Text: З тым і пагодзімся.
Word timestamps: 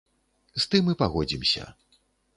З 0.63 0.65
тым 0.71 0.89
і 0.93 0.97
пагодзімся. 1.01 1.71